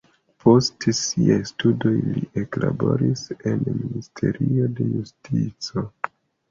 [0.43, 5.91] Post siaj studoj li eklaboris en ministerio pri justico.